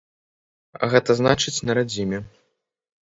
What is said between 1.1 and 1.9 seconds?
значыць на